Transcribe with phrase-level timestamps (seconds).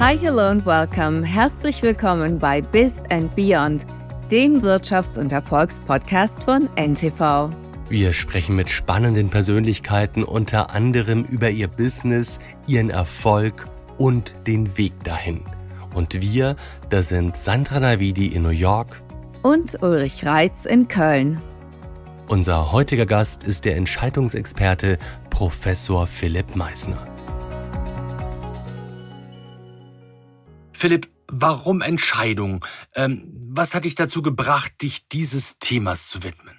[0.00, 1.22] Hi, hello and welcome.
[1.22, 3.84] Herzlich willkommen bei Biz and Beyond,
[4.30, 7.50] dem Wirtschafts- und Erfolgspodcast von NTV.
[7.90, 13.68] Wir sprechen mit spannenden Persönlichkeiten unter anderem über ihr Business, ihren Erfolg
[13.98, 15.44] und den Weg dahin.
[15.94, 16.56] Und wir,
[16.88, 19.02] das sind Sandra Navidi in New York
[19.42, 21.42] und Ulrich Reitz in Köln.
[22.26, 24.98] Unser heutiger Gast ist der Entscheidungsexperte
[25.28, 27.09] Professor Philipp Meissner.
[30.80, 32.64] Philipp, warum Entscheidung?
[32.94, 36.58] Ähm, was hat dich dazu gebracht, dich dieses Themas zu widmen?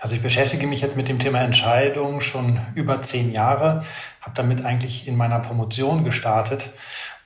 [0.00, 3.84] Also ich beschäftige mich jetzt mit dem Thema Entscheidung schon über zehn Jahre,
[4.22, 6.70] habe damit eigentlich in meiner Promotion gestartet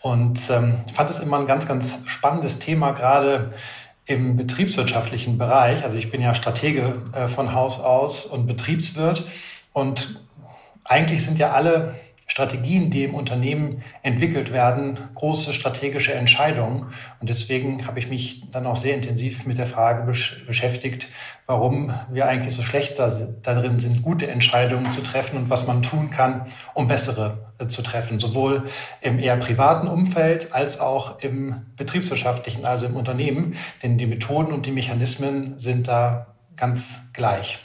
[0.02, 3.54] und ähm, fand es immer ein ganz, ganz spannendes Thema, gerade
[4.04, 5.82] im betriebswirtschaftlichen Bereich.
[5.82, 9.24] Also ich bin ja Stratege äh, von Haus aus und Betriebswirt
[9.72, 10.20] und
[10.84, 11.94] eigentlich sind ja alle
[12.32, 16.86] Strategien, die im Unternehmen entwickelt werden, große strategische Entscheidungen.
[17.20, 21.08] Und deswegen habe ich mich dann auch sehr intensiv mit der Frage besch beschäftigt,
[21.44, 23.10] warum wir eigentlich so schlecht da,
[23.42, 27.82] darin sind, gute Entscheidungen zu treffen und was man tun kann, um bessere äh, zu
[27.82, 28.64] treffen, sowohl
[29.02, 33.56] im eher privaten Umfeld als auch im betriebswirtschaftlichen, also im Unternehmen.
[33.82, 37.58] Denn die Methoden und die Mechanismen sind da ganz gleich.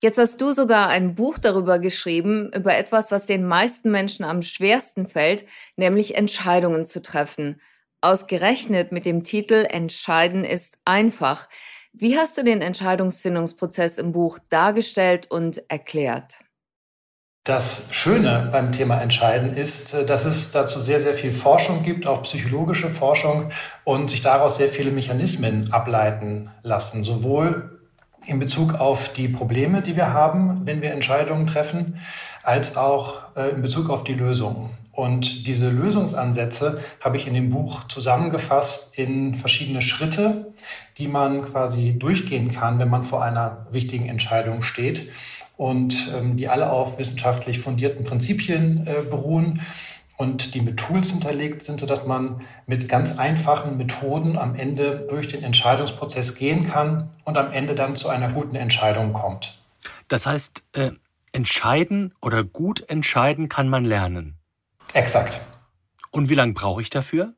[0.00, 4.42] Jetzt hast du sogar ein Buch darüber geschrieben, über etwas, was den meisten Menschen am
[4.42, 5.44] schwersten fällt,
[5.76, 7.60] nämlich Entscheidungen zu treffen.
[8.00, 11.48] Ausgerechnet mit dem Titel Entscheiden ist einfach.
[11.92, 16.36] Wie hast du den Entscheidungsfindungsprozess im Buch dargestellt und erklärt?
[17.42, 22.22] Das Schöne beim Thema Entscheiden ist, dass es dazu sehr, sehr viel Forschung gibt, auch
[22.22, 23.50] psychologische Forschung
[23.84, 27.77] und sich daraus sehr viele Mechanismen ableiten lassen, sowohl
[28.28, 31.98] in Bezug auf die Probleme, die wir haben, wenn wir Entscheidungen treffen,
[32.42, 34.70] als auch äh, in Bezug auf die Lösungen.
[34.92, 40.52] Und diese Lösungsansätze habe ich in dem Buch zusammengefasst in verschiedene Schritte,
[40.98, 45.08] die man quasi durchgehen kann, wenn man vor einer wichtigen Entscheidung steht
[45.56, 49.60] und ähm, die alle auf wissenschaftlich fundierten Prinzipien äh, beruhen
[50.18, 55.28] und die mit Tools hinterlegt sind, sodass man mit ganz einfachen Methoden am Ende durch
[55.28, 59.58] den Entscheidungsprozess gehen kann und am Ende dann zu einer guten Entscheidung kommt.
[60.08, 60.90] Das heißt, äh,
[61.32, 64.34] entscheiden oder gut entscheiden kann man lernen.
[64.92, 65.40] Exakt.
[66.10, 67.34] Und wie lange brauche ich dafür?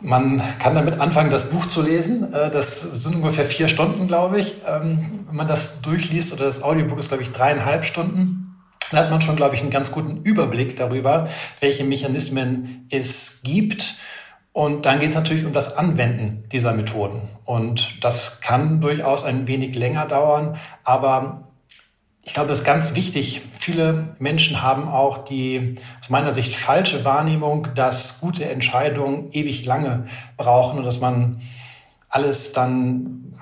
[0.00, 2.32] Man kann damit anfangen, das Buch zu lesen.
[2.32, 4.56] Äh, das sind ungefähr vier Stunden, glaube ich.
[4.66, 8.47] Ähm, wenn man das durchliest oder das Audiobook ist, glaube ich, dreieinhalb Stunden.
[8.90, 11.28] Da hat man schon, glaube ich, einen ganz guten Überblick darüber,
[11.60, 13.94] welche Mechanismen es gibt.
[14.52, 17.28] Und dann geht es natürlich um das Anwenden dieser Methoden.
[17.44, 21.44] Und das kann durchaus ein wenig länger dauern, aber
[22.28, 23.40] ich glaube, es ist ganz wichtig.
[23.52, 30.04] Viele Menschen haben auch die aus meiner Sicht falsche Wahrnehmung, dass gute Entscheidungen ewig lange
[30.36, 31.40] brauchen und dass man
[32.10, 33.38] alles dann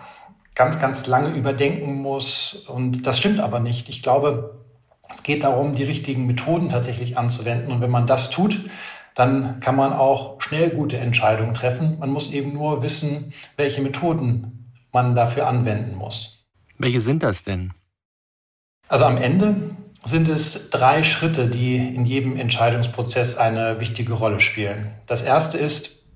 [0.55, 2.55] ganz, ganz lange überdenken muss.
[2.69, 3.89] Und das stimmt aber nicht.
[3.89, 4.66] Ich glaube,
[5.09, 7.73] es geht darum, die richtigen Methoden tatsächlich anzuwenden.
[7.73, 8.69] Und wenn man das tut,
[9.15, 11.99] dann kann man auch schnell gute Entscheidungen treffen.
[11.99, 16.47] Man muss eben nur wissen, welche Methoden man dafür anwenden muss.
[16.79, 17.73] Welche sind das denn?
[18.89, 24.93] Also am Ende sind es drei Schritte, die in jedem Entscheidungsprozess eine wichtige Rolle spielen.
[25.07, 26.09] Das erste ist,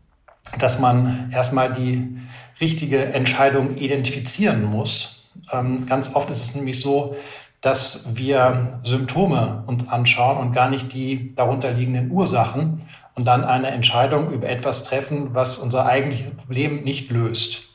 [0.58, 2.18] dass man erstmal die
[2.60, 5.30] richtige Entscheidung identifizieren muss.
[5.52, 7.16] Ähm, ganz oft ist es nämlich so,
[7.60, 12.82] dass wir Symptome uns anschauen und gar nicht die darunterliegenden Ursachen
[13.14, 17.68] und dann eine Entscheidung über etwas treffen, was unser eigentliches Problem nicht löst.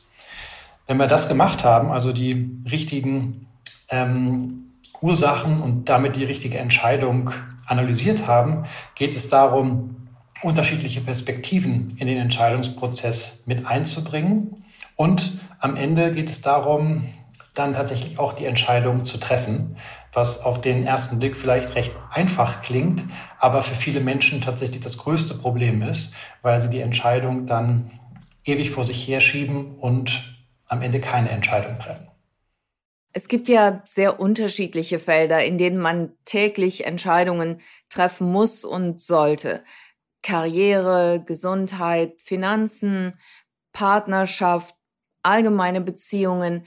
[0.86, 3.46] Wenn wir das gemacht haben, also die richtigen
[3.88, 4.64] ähm,
[5.00, 7.30] Ursachen und damit die richtige Entscheidung
[7.66, 8.64] analysiert haben,
[8.94, 9.96] geht es darum,
[10.42, 14.64] unterschiedliche Perspektiven in den Entscheidungsprozess mit einzubringen.
[14.94, 17.08] Und am Ende geht es darum,
[17.58, 19.76] dann tatsächlich auch die Entscheidung zu treffen,
[20.12, 23.02] was auf den ersten Blick vielleicht recht einfach klingt,
[23.38, 27.90] aber für viele Menschen tatsächlich das größte Problem ist, weil sie die Entscheidung dann
[28.44, 30.36] ewig vor sich herschieben und
[30.66, 32.08] am Ende keine Entscheidung treffen.
[33.12, 39.64] Es gibt ja sehr unterschiedliche Felder, in denen man täglich Entscheidungen treffen muss und sollte.
[40.22, 43.18] Karriere, Gesundheit, Finanzen,
[43.72, 44.74] Partnerschaft,
[45.22, 46.66] allgemeine Beziehungen.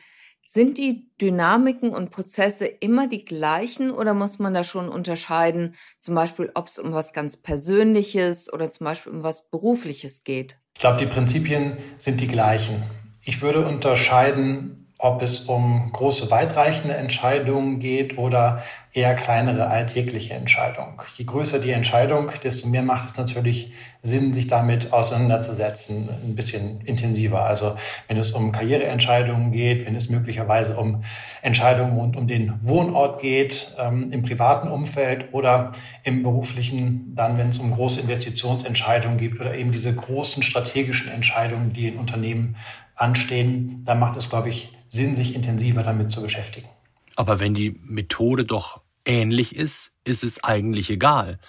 [0.51, 6.16] Sind die Dynamiken und Prozesse immer die gleichen oder muss man da schon unterscheiden, zum
[6.16, 10.57] Beispiel, ob es um was ganz Persönliches oder zum Beispiel um was Berufliches geht?
[10.74, 12.81] Ich glaube, die Prinzipien sind die gleichen.
[13.24, 21.01] Ich würde unterscheiden, ob es um große, weitreichende Entscheidungen geht oder eher kleinere alltägliche Entscheidung.
[21.15, 23.71] Je größer die Entscheidung, desto mehr macht es natürlich
[24.01, 27.44] Sinn, sich damit auseinanderzusetzen, ein bisschen intensiver.
[27.45, 27.75] Also
[28.07, 31.03] wenn es um Karriereentscheidungen geht, wenn es möglicherweise um
[31.44, 35.71] Entscheidungen rund um den Wohnort geht, ähm, im privaten Umfeld oder
[36.03, 41.74] im beruflichen, dann wenn es um große Investitionsentscheidungen geht oder eben diese großen strategischen Entscheidungen,
[41.74, 42.56] die in Unternehmen
[42.95, 46.68] anstehen, dann macht es, glaube ich, Sinn, sich intensiver damit zu beschäftigen.
[47.15, 51.40] Aber wenn die Methode doch ähnlich ist, ist es eigentlich egal,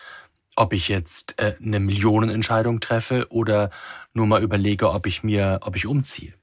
[0.56, 3.70] ob ich jetzt äh, eine Millionenentscheidung treffe oder
[4.12, 6.34] nur mal überlege, ob ich mir, ob ich umziehe.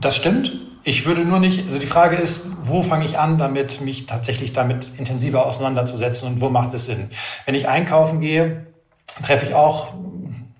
[0.00, 0.52] Das stimmt.
[0.84, 4.52] Ich würde nur nicht, also die Frage ist, wo fange ich an, damit mich tatsächlich
[4.52, 7.10] damit intensiver auseinanderzusetzen und wo macht es Sinn?
[7.44, 8.66] Wenn ich einkaufen gehe,
[9.24, 9.94] treffe ich auch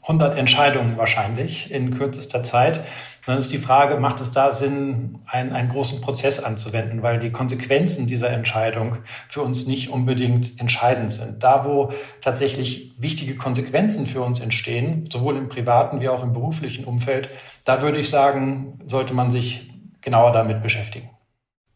[0.03, 2.81] 100 Entscheidungen wahrscheinlich in kürzester Zeit.
[3.27, 7.33] Dann ist die Frage, macht es da Sinn, einen, einen großen Prozess anzuwenden, weil die
[7.33, 11.43] Konsequenzen dieser Entscheidung für uns nicht unbedingt entscheidend sind.
[11.43, 16.85] Da, wo tatsächlich wichtige Konsequenzen für uns entstehen, sowohl im privaten wie auch im beruflichen
[16.85, 17.29] Umfeld,
[17.65, 21.11] da würde ich sagen, sollte man sich genauer damit beschäftigen.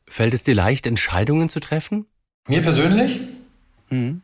[0.07, 2.07] Fällt es dir leicht, Entscheidungen zu treffen?
[2.47, 3.21] Mir persönlich?
[3.89, 4.23] Mhm.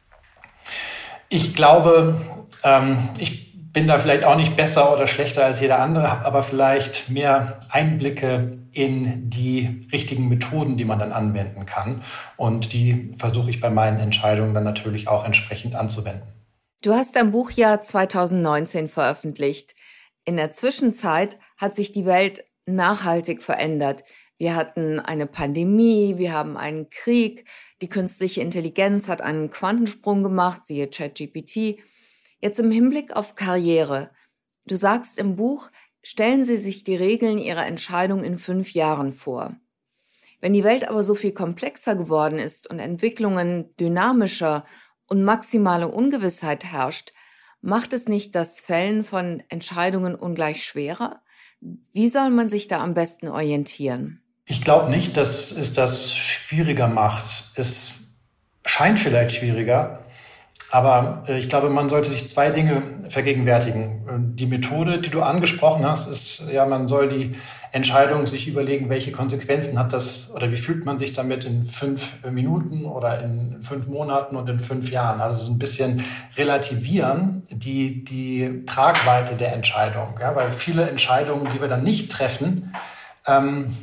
[1.29, 2.21] Ich glaube,
[2.63, 6.43] ähm, ich bin da vielleicht auch nicht besser oder schlechter als jeder andere, habe aber
[6.43, 12.03] vielleicht mehr Einblicke in die richtigen Methoden, die man dann anwenden kann.
[12.39, 16.23] Und die versuche ich bei meinen Entscheidungen dann natürlich auch entsprechend anzuwenden.
[16.81, 19.75] Du hast dein Buch ja 2019 veröffentlicht.
[20.25, 24.05] In der Zwischenzeit hat sich die Welt nachhaltig verändert.
[24.39, 27.45] Wir hatten eine Pandemie, wir haben einen Krieg,
[27.83, 31.79] die künstliche Intelligenz hat einen Quantensprung gemacht, siehe ChatGPT.
[32.41, 34.11] Jetzt im Hinblick auf Karriere.
[34.67, 35.71] Du sagst im Buch,
[36.03, 39.57] stellen Sie sich die Regeln Ihrer Entscheidung in fünf Jahren vor.
[40.41, 44.65] Wenn die Welt aber so viel komplexer geworden ist und Entwicklungen dynamischer
[45.07, 47.13] und maximale Ungewissheit herrscht,
[47.63, 51.23] macht es nicht das Fällen von Entscheidungen ungleich schwerer?
[51.61, 54.23] Wie soll man sich da am besten orientieren?
[54.45, 57.53] Ich glaube nicht, dass es das schwieriger macht.
[57.57, 57.95] Es
[58.65, 60.06] scheint vielleicht schwieriger,
[60.71, 64.35] aber äh, ich glaube, man sollte sich zwei Dinge vergegenwärtigen.
[64.37, 67.37] Die Methode, die du angesprochen hast, ist, ja, man soll die
[67.73, 72.25] Entscheidung sich überlegen, welche Konsequenzen hat das oder wie fühlt man sich damit in fünf
[72.29, 75.21] Minuten oder in fünf Monaten und in fünf Jahren.
[75.21, 76.03] Also so ein bisschen
[76.37, 80.15] relativieren die, die Tragweite der Entscheidung.
[80.21, 82.75] Ja, weil viele Entscheidungen, die wir dann nicht treffen
[83.27, 83.77] ähm,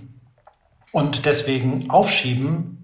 [0.91, 2.82] und deswegen aufschieben,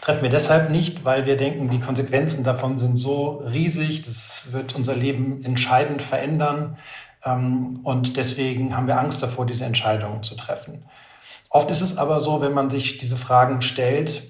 [0.00, 4.74] treffen wir deshalb nicht, weil wir denken, die Konsequenzen davon sind so riesig, das wird
[4.74, 6.76] unser Leben entscheidend verändern.
[7.24, 10.84] Ähm, und deswegen haben wir Angst davor, diese Entscheidungen zu treffen.
[11.48, 14.22] Oft ist es aber so, wenn man sich diese Fragen stellt,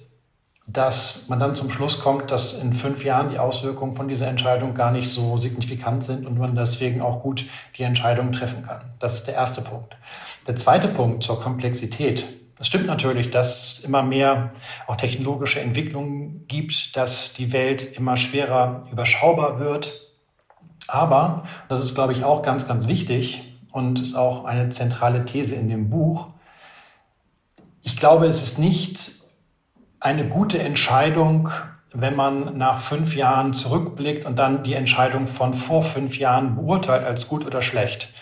[0.67, 4.75] dass man dann zum Schluss kommt, dass in fünf Jahren die Auswirkungen von dieser Entscheidung
[4.75, 7.44] gar nicht so signifikant sind und man deswegen auch gut
[7.76, 8.81] die Entscheidung treffen kann.
[9.00, 9.96] Das ist der erste Punkt.
[10.46, 14.52] Der zweite Punkt zur Komplexität es stimmt natürlich, dass es immer mehr
[14.86, 19.90] auch technologische Entwicklungen gibt, dass die Welt immer schwerer überschaubar wird.
[20.86, 25.54] Aber, das ist, glaube ich, auch ganz, ganz wichtig und ist auch eine zentrale These
[25.54, 26.28] in dem Buch,
[27.82, 29.20] ich glaube, es ist nicht
[30.00, 31.48] eine gute Entscheidung,
[31.94, 37.05] wenn man nach fünf Jahren zurückblickt und dann die Entscheidung von vor fünf Jahren beurteilt
[37.05, 38.12] als gut oder schlecht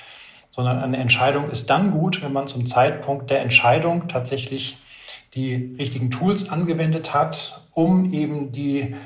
[0.59, 4.77] sondern eine Entscheidung ist dann gut, wenn man zum Zeitpunkt der Entscheidung tatsächlich
[5.35, 8.97] die richtigen Tools angewendet hat, um eben die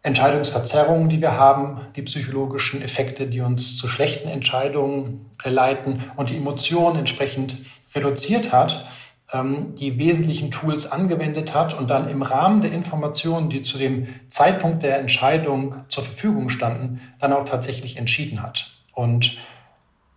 [0.00, 6.38] Entscheidungsverzerrungen, die wir haben, die psychologischen Effekte, die uns zu schlechten Entscheidungen leiten und die
[6.38, 7.56] Emotionen entsprechend
[7.94, 8.86] reduziert hat,
[9.30, 14.06] ähm, die wesentlichen Tools angewendet hat und dann im Rahmen der Informationen, die zu dem
[14.28, 18.72] Zeitpunkt der Entscheidung zur Verfügung standen, dann auch tatsächlich entschieden hat.
[18.94, 19.36] Und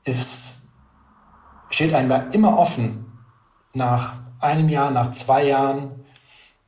[0.06, 0.61] ist
[1.72, 3.06] steht einem immer offen
[3.74, 6.06] nach einem Jahr, nach zwei Jahren,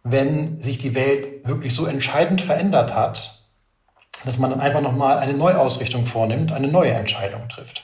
[0.04, 3.42] wenn sich die Welt wirklich so entscheidend verändert hat,
[4.26, 7.84] dass man dann einfach nochmal eine Neuausrichtung vornimmt, eine neue Entscheidung trifft.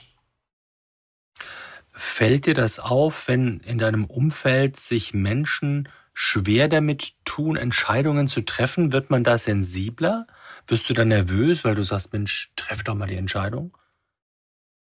[1.92, 8.42] Fällt dir das auf, wenn in deinem Umfeld sich Menschen schwer damit tun, Entscheidungen zu
[8.42, 8.92] treffen?
[8.92, 10.26] Wird man da sensibler?
[10.66, 13.76] Wirst du dann nervös, weil du sagst, Mensch, treff doch mal die Entscheidung?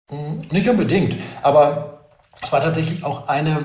[0.08, 2.01] Hm, nicht unbedingt, aber
[2.40, 3.64] es war tatsächlich auch eine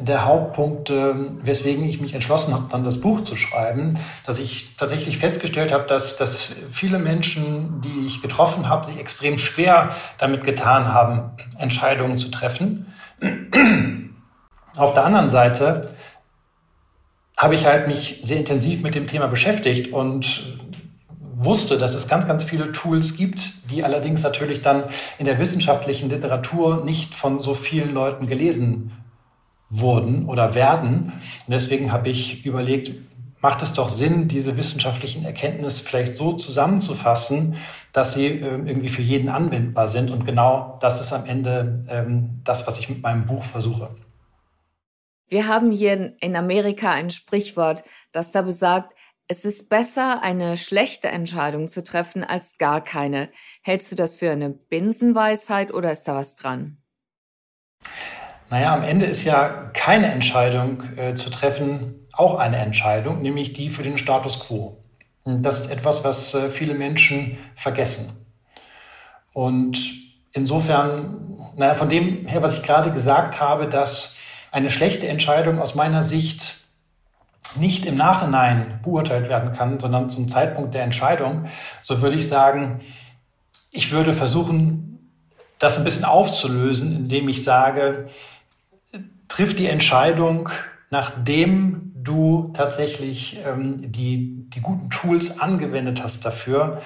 [0.00, 5.18] der Hauptpunkte, weswegen ich mich entschlossen habe, dann das Buch zu schreiben, dass ich tatsächlich
[5.18, 10.92] festgestellt habe, dass, dass viele Menschen, die ich getroffen habe, sich extrem schwer damit getan
[10.92, 12.86] haben, Entscheidungen zu treffen.
[14.76, 15.94] Auf der anderen Seite
[17.36, 20.57] habe ich halt mich sehr intensiv mit dem Thema beschäftigt und
[21.44, 24.84] wusste, dass es ganz, ganz viele Tools gibt, die allerdings natürlich dann
[25.18, 28.90] in der wissenschaftlichen Literatur nicht von so vielen Leuten gelesen
[29.70, 31.12] wurden oder werden.
[31.46, 32.90] Und deswegen habe ich überlegt,
[33.40, 37.56] macht es doch Sinn, diese wissenschaftlichen Erkenntnisse vielleicht so zusammenzufassen,
[37.92, 40.10] dass sie äh, irgendwie für jeden anwendbar sind.
[40.10, 43.90] Und genau das ist am Ende ähm, das, was ich mit meinem Buch versuche.
[45.28, 48.94] Wir haben hier in Amerika ein Sprichwort, das da besagt,
[49.28, 53.28] es ist besser, eine schlechte Entscheidung zu treffen, als gar keine.
[53.62, 56.78] Hältst du das für eine Binsenweisheit oder ist da was dran?
[58.50, 63.70] Naja, am Ende ist ja keine Entscheidung äh, zu treffen auch eine Entscheidung, nämlich die
[63.70, 64.82] für den Status quo.
[65.22, 68.26] Und das ist etwas, was äh, viele Menschen vergessen.
[69.32, 69.78] Und
[70.32, 74.16] insofern, naja, von dem her, was ich gerade gesagt habe, dass
[74.50, 76.57] eine schlechte Entscheidung aus meiner Sicht
[77.56, 81.46] nicht im Nachhinein beurteilt werden kann, sondern zum Zeitpunkt der Entscheidung,
[81.80, 82.80] so würde ich sagen,
[83.70, 85.10] ich würde versuchen,
[85.58, 88.08] das ein bisschen aufzulösen, indem ich sage,
[89.28, 90.48] triff die Entscheidung,
[90.90, 96.80] nachdem du tatsächlich ähm, die, die guten Tools angewendet hast dafür,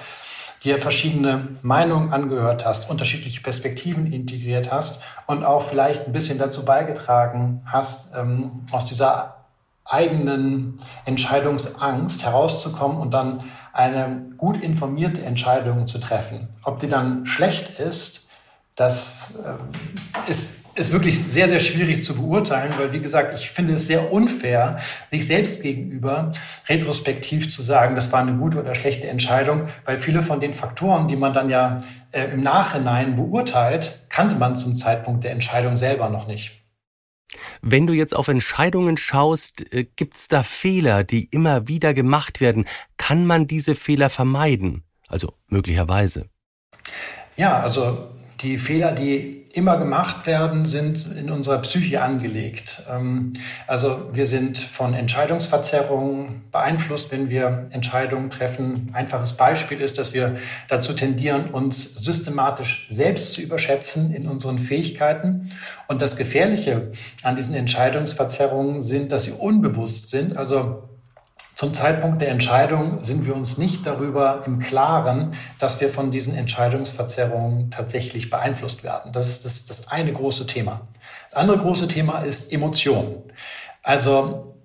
[0.63, 6.65] dir verschiedene Meinungen angehört hast, unterschiedliche Perspektiven integriert hast und auch vielleicht ein bisschen dazu
[6.65, 9.42] beigetragen hast, ähm, aus dieser
[9.85, 16.47] eigenen Entscheidungsangst herauszukommen und dann eine gut informierte Entscheidung zu treffen.
[16.63, 18.29] Ob die dann schlecht ist,
[18.75, 23.73] das äh, ist, ist wirklich sehr, sehr schwierig zu beurteilen, weil, wie gesagt, ich finde
[23.73, 24.77] es sehr unfair,
[25.11, 26.31] sich selbst gegenüber
[26.67, 31.07] retrospektiv zu sagen, das war eine gute oder schlechte Entscheidung, weil viele von den Faktoren,
[31.07, 36.09] die man dann ja äh, im Nachhinein beurteilt, kannte man zum Zeitpunkt der Entscheidung selber
[36.09, 36.62] noch nicht.
[37.61, 42.41] Wenn du jetzt auf Entscheidungen schaust, äh, gibt es da Fehler, die immer wieder gemacht
[42.41, 42.65] werden?
[42.97, 44.83] Kann man diese Fehler vermeiden?
[45.07, 46.29] Also möglicherweise.
[47.35, 48.09] Ja, also
[48.43, 52.81] die Fehler, die immer gemacht werden, sind in unserer Psyche angelegt.
[52.91, 53.33] Ähm,
[53.67, 58.89] also wir sind von Entscheidungsverzerrungen beeinflusst, wenn wir Entscheidungen treffen.
[58.93, 65.51] Einfaches Beispiel ist, dass wir dazu tendieren, uns systematisch selbst zu überschätzen in unseren Fähigkeiten.
[65.87, 70.35] Und das Gefährliche an diesen Entscheidungsverzerrungen sind, dass sie unbewusst sind.
[70.35, 70.89] Also
[71.63, 76.35] zum Zeitpunkt der Entscheidung sind wir uns nicht darüber im Klaren, dass wir von diesen
[76.35, 79.13] Entscheidungsverzerrungen tatsächlich beeinflusst werden.
[79.13, 80.81] Das ist das, das eine große Thema.
[81.29, 83.23] Das andere große Thema ist Emotion.
[83.81, 84.57] Also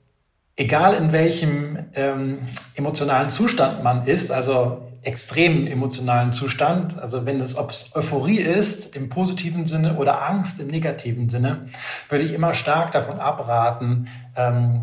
[0.57, 2.41] egal in welchem ähm,
[2.75, 8.97] emotionalen Zustand man ist, also extremen emotionalen Zustand, also wenn es, ob es Euphorie ist
[8.97, 11.69] im positiven Sinne oder Angst im negativen Sinne,
[12.09, 14.83] würde ich immer stark davon abraten, ähm,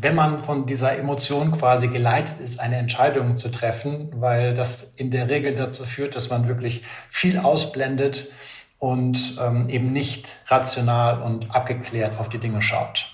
[0.00, 5.10] wenn man von dieser Emotion quasi geleitet ist, eine Entscheidung zu treffen, weil das in
[5.10, 8.30] der Regel dazu führt, dass man wirklich viel ausblendet
[8.78, 13.10] und ähm, eben nicht rational und abgeklärt auf die Dinge schaut.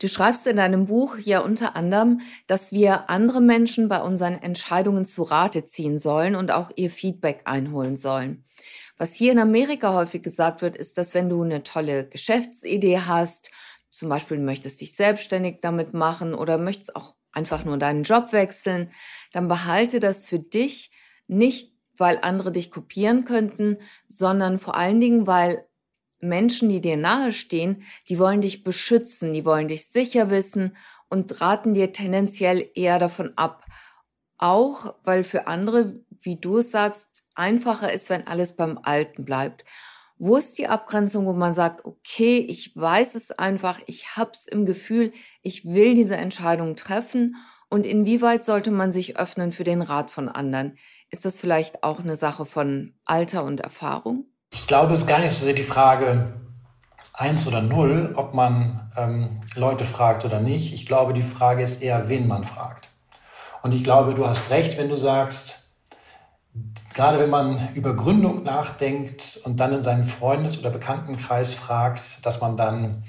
[0.00, 5.06] Du schreibst in deinem Buch ja unter anderem, dass wir andere Menschen bei unseren Entscheidungen
[5.06, 8.44] zu Rate ziehen sollen und auch ihr Feedback einholen sollen.
[8.96, 13.50] Was hier in Amerika häufig gesagt wird, ist, dass wenn du eine tolle Geschäftsidee hast
[13.90, 18.90] zum Beispiel möchtest dich selbstständig damit machen oder möchtest auch einfach nur deinen Job wechseln,
[19.32, 20.90] dann behalte das für dich
[21.26, 23.78] nicht, weil andere dich kopieren könnten,
[24.08, 25.66] sondern vor allen Dingen, weil
[26.20, 30.76] Menschen, die dir nahestehen, die wollen dich beschützen, die wollen dich sicher wissen
[31.08, 33.64] und raten dir tendenziell eher davon ab.
[34.38, 39.64] Auch weil für andere, wie du es sagst, einfacher ist, wenn alles beim Alten bleibt.
[40.22, 44.46] Wo ist die Abgrenzung, wo man sagt, okay, ich weiß es einfach, ich habe es
[44.46, 47.36] im Gefühl, ich will diese Entscheidung treffen
[47.70, 50.76] und inwieweit sollte man sich öffnen für den Rat von anderen?
[51.08, 54.26] Ist das vielleicht auch eine Sache von Alter und Erfahrung?
[54.52, 56.34] Ich glaube, es ist gar nicht so sehr die Frage
[57.14, 60.74] eins oder null, ob man ähm, Leute fragt oder nicht.
[60.74, 62.90] Ich glaube, die Frage ist eher, wen man fragt.
[63.62, 65.69] Und ich glaube, du hast recht, wenn du sagst,
[66.94, 72.40] gerade wenn man über Gründung nachdenkt und dann in seinem Freundes- oder Bekanntenkreis fragt, dass
[72.40, 73.04] man dann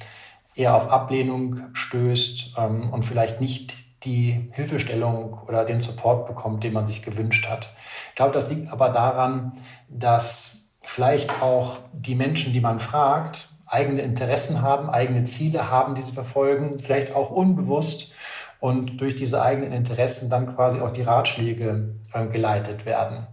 [0.56, 3.74] eher auf Ablehnung stößt ähm, und vielleicht nicht
[4.04, 7.70] die Hilfestellung oder den Support bekommt, den man sich gewünscht hat.
[8.10, 9.54] Ich glaube, das liegt aber daran,
[9.90, 16.02] dass vielleicht auch die Menschen, die man fragt, eigene Interessen haben, eigene Ziele haben, die
[16.02, 18.14] sie verfolgen, vielleicht auch unbewusst
[18.60, 23.28] und durch diese eigenen Interessen dann quasi auch die Ratschläge äh, geleitet werden.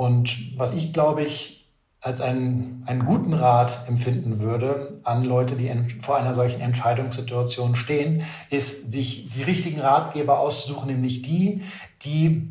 [0.00, 1.68] Und was ich, glaube ich,
[2.00, 8.22] als einen, einen guten Rat empfinden würde an Leute, die vor einer solchen Entscheidungssituation stehen,
[8.48, 11.64] ist, sich die richtigen Ratgeber auszusuchen, nämlich die,
[12.00, 12.50] die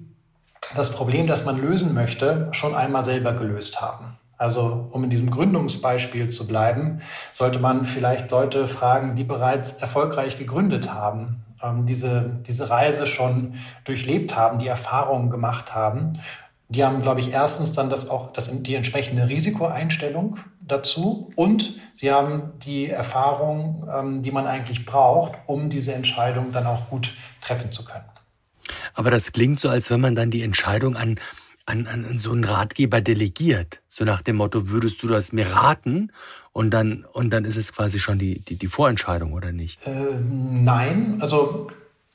[0.75, 4.19] das Problem, das man lösen möchte, schon einmal selber gelöst haben.
[4.37, 7.01] Also um in diesem Gründungsbeispiel zu bleiben,
[7.33, 13.55] sollte man vielleicht Leute fragen, die bereits erfolgreich gegründet haben, ähm, diese, diese Reise schon
[13.85, 16.19] durchlebt haben, die Erfahrungen gemacht haben
[16.69, 22.11] die haben, glaube ich, erstens dann das auch das, die entsprechende Risikoeinstellung dazu und sie
[22.11, 27.11] haben die Erfahrung, ähm, die man eigentlich braucht, um diese Entscheidung dann auch gut
[27.41, 28.05] treffen zu können.
[28.93, 31.19] Aber das klingt so, als wenn man dann die Entscheidung an,
[31.65, 33.81] an, an so einen Ratgeber delegiert.
[33.87, 36.11] So nach dem Motto, würdest du das mir raten?
[36.51, 39.85] Und dann, und dann ist es quasi schon die, die, die Vorentscheidung, oder nicht?
[39.87, 41.71] Äh, nein, also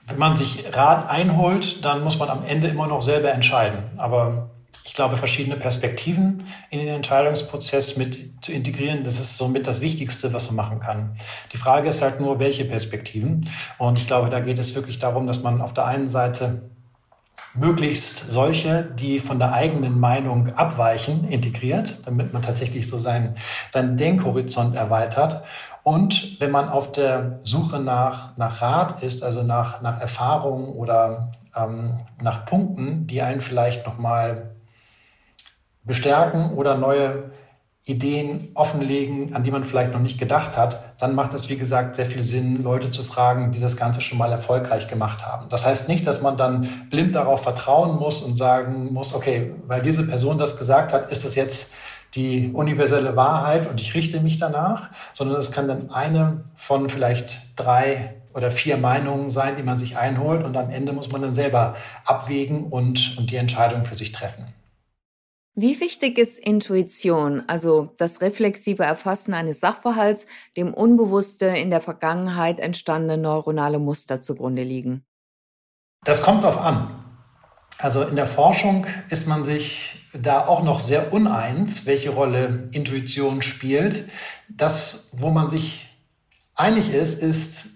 [0.06, 3.78] wenn man sich Rat einholt, dann muss man am Ende immer noch selber entscheiden.
[3.96, 4.50] Aber
[4.84, 10.32] ich glaube, verschiedene Perspektiven in den Entscheidungsprozess mit zu integrieren, das ist somit das Wichtigste,
[10.32, 11.16] was man machen kann.
[11.52, 13.48] Die Frage ist halt nur, welche Perspektiven.
[13.78, 16.70] Und ich glaube, da geht es wirklich darum, dass man auf der einen Seite
[17.54, 23.36] möglichst solche, die von der eigenen Meinung abweichen, integriert, damit man tatsächlich so seinen,
[23.70, 25.44] seinen Denkhorizont erweitert
[25.84, 31.30] und wenn man auf der Suche nach, nach Rat ist, also nach, nach Erfahrungen oder
[31.54, 34.54] ähm, nach Punkten, die einen vielleicht nochmal
[35.84, 37.30] bestärken oder neue
[37.84, 41.96] Ideen offenlegen, an die man vielleicht noch nicht gedacht hat, dann macht es, wie gesagt,
[41.96, 45.50] sehr viel Sinn, Leute zu fragen, die das Ganze schon mal erfolgreich gemacht haben.
[45.50, 49.82] Das heißt nicht, dass man dann blind darauf vertrauen muss und sagen muss, okay, weil
[49.82, 51.74] diese Person das gesagt hat, ist es jetzt
[52.16, 57.42] die universelle Wahrheit und ich richte mich danach, sondern es kann dann eine von vielleicht
[57.56, 61.34] drei oder vier Meinungen sein, die man sich einholt und am Ende muss man dann
[61.34, 64.46] selber abwägen und, und die Entscheidung für sich treffen.
[65.56, 72.58] Wie wichtig ist Intuition, also das reflexive Erfassen eines Sachverhalts, dem unbewusste in der Vergangenheit
[72.58, 75.04] entstandene neuronale Muster zugrunde liegen?
[76.02, 77.03] Das kommt darauf an.
[77.78, 83.42] Also in der Forschung ist man sich da auch noch sehr uneins, welche Rolle Intuition
[83.42, 84.08] spielt.
[84.48, 85.88] Das, wo man sich
[86.54, 87.66] einig ist, ist,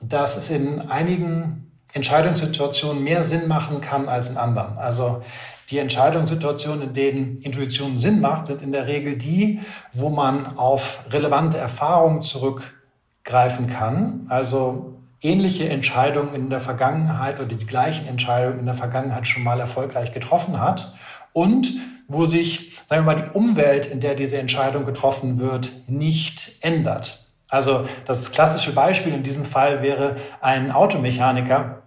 [0.00, 4.76] dass es in einigen Entscheidungssituationen mehr Sinn machen kann als in anderen.
[4.76, 5.22] Also
[5.70, 9.60] die Entscheidungssituationen, in denen Intuition Sinn macht, sind in der Regel die,
[9.92, 14.26] wo man auf relevante Erfahrungen zurückgreifen kann.
[14.28, 19.58] Also ähnliche Entscheidungen in der Vergangenheit oder die gleichen Entscheidungen in der Vergangenheit schon mal
[19.60, 20.94] erfolgreich getroffen hat
[21.32, 21.74] und
[22.08, 27.26] wo sich, sagen wir mal, die Umwelt, in der diese Entscheidung getroffen wird, nicht ändert.
[27.50, 31.82] Also das klassische Beispiel in diesem Fall wäre ein Automechaniker,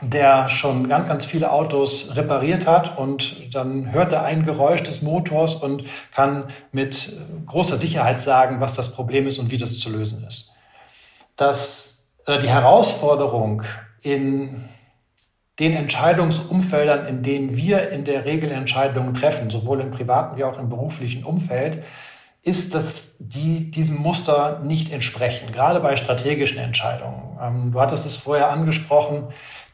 [0.00, 5.02] der schon ganz, ganz viele Autos repariert hat und dann hört er ein Geräusch des
[5.02, 7.12] Motors und kann mit
[7.46, 10.52] großer Sicherheit sagen, was das Problem ist und wie das zu lösen ist.
[11.36, 11.93] Das
[12.26, 13.62] äh, die Herausforderung
[14.02, 14.68] in
[15.58, 20.58] den Entscheidungsumfeldern, in denen wir in der Regel Entscheidungen treffen, sowohl im privaten wie auch
[20.58, 21.82] im beruflichen Umfeld,
[22.42, 27.38] ist, dass die diesem Muster nicht entsprechen, gerade bei strategischen Entscheidungen.
[27.40, 29.28] Ähm, du hattest es vorher angesprochen,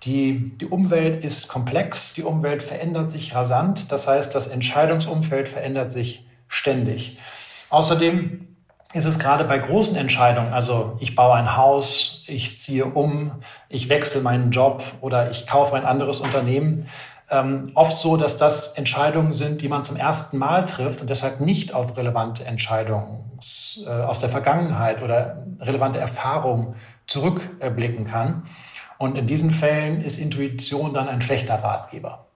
[0.04, 5.90] die, die Umwelt ist komplex, die Umwelt verändert sich rasant, das heißt, das Entscheidungsumfeld verändert
[5.90, 7.18] sich ständig.
[7.70, 8.49] Außerdem
[8.92, 13.32] ist es gerade bei großen Entscheidungen, also ich baue ein Haus, ich ziehe um,
[13.68, 16.88] ich wechsle meinen Job oder ich kaufe ein anderes Unternehmen,
[17.30, 21.40] ähm, oft so, dass das Entscheidungen sind, die man zum ersten Mal trifft und deshalb
[21.40, 23.38] nicht auf relevante Entscheidungen
[23.86, 26.74] äh, aus der Vergangenheit oder relevante Erfahrungen
[27.06, 28.48] zurückblicken kann.
[28.98, 32.26] Und in diesen Fällen ist Intuition dann ein schlechter Ratgeber.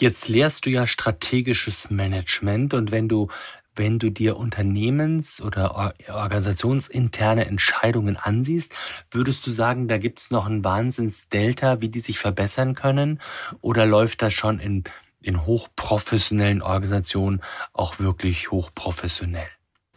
[0.00, 3.28] Jetzt lehrst du ja strategisches Management und wenn du
[3.76, 8.72] wenn du dir Unternehmens- oder organisationsinterne Entscheidungen ansiehst,
[9.10, 13.20] würdest du sagen, da gibt es noch ein Wahnsinns-Delta, wie die sich verbessern können?
[13.60, 14.84] Oder läuft das schon in,
[15.20, 19.48] in hochprofessionellen Organisationen auch wirklich hochprofessionell?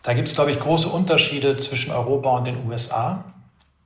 [0.03, 3.33] Da gibt es, glaube ich, große Unterschiede zwischen Europa und den USA.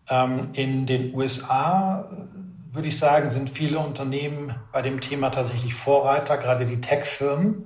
[0.10, 2.10] Ähm, in den USA
[2.72, 7.66] würde ich sagen, sind viele Unternehmen bei dem Thema tatsächlich Vorreiter, gerade die Tech-Firmen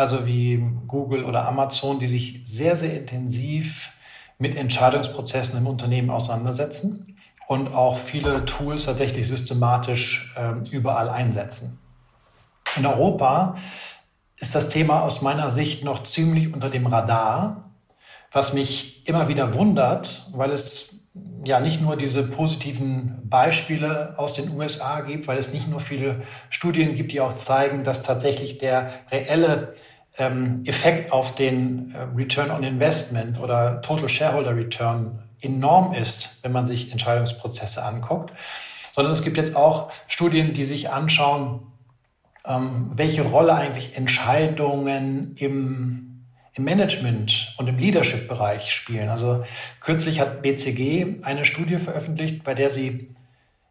[0.00, 3.92] also wie Google oder Amazon, die sich sehr, sehr intensiv
[4.38, 11.78] mit Entscheidungsprozessen im Unternehmen auseinandersetzen und auch viele Tools tatsächlich systematisch äh, überall einsetzen.
[12.76, 13.54] In Europa
[14.38, 17.70] ist das Thema aus meiner Sicht noch ziemlich unter dem Radar,
[18.32, 21.00] was mich immer wieder wundert, weil es
[21.44, 26.22] ja nicht nur diese positiven Beispiele aus den USA gibt, weil es nicht nur viele
[26.48, 29.74] Studien gibt, die auch zeigen, dass tatsächlich der reelle
[30.18, 36.52] ähm, Effekt auf den äh, Return on Investment oder Total Shareholder Return enorm ist, wenn
[36.52, 38.32] man sich Entscheidungsprozesse anguckt,
[38.92, 41.60] sondern es gibt jetzt auch Studien, die sich anschauen,
[42.46, 49.08] ähm, welche Rolle eigentlich Entscheidungen im, im Management und im Leadership-Bereich spielen.
[49.08, 49.44] Also
[49.80, 53.14] kürzlich hat BCG eine Studie veröffentlicht, bei der sie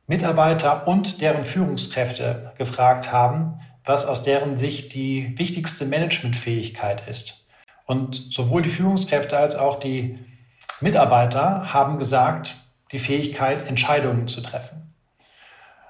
[0.08, 7.47] Mitarbeiter und deren Führungskräfte gefragt haben, was aus deren Sicht die wichtigste Managementfähigkeit ist.
[7.88, 10.19] Und sowohl die Führungskräfte als auch die
[10.80, 12.56] Mitarbeiter haben gesagt,
[12.91, 14.93] die Fähigkeit, Entscheidungen zu treffen.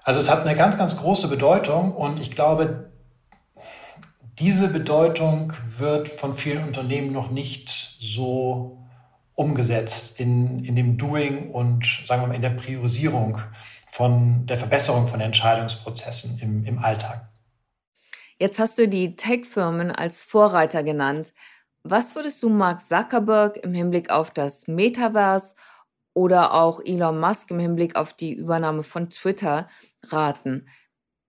[0.02, 2.90] Also es hat eine ganz, ganz große Bedeutung und ich glaube,
[4.40, 8.82] diese Bedeutung wird von vielen Unternehmen noch nicht so
[9.36, 13.40] umgesetzt in, in dem Doing und sagen wir mal in der Priorisierung
[13.88, 17.29] von der Verbesserung von Entscheidungsprozessen im, im Alltag.
[18.42, 21.34] Jetzt hast du die Tech-Firmen als Vorreiter genannt.
[21.84, 25.56] Was würdest du Mark Zuckerberg im Hinblick auf das Metaverse
[26.14, 29.68] oder auch Elon Musk im Hinblick auf die Übernahme von Twitter
[30.04, 30.70] raten?